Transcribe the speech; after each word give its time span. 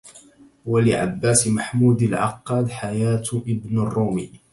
ولعباس 0.65 1.47
محمود 1.47 2.01
العقاد 2.01 2.69
حياة 2.69 3.23
ابن 3.47 3.79
الرومي 3.79 4.31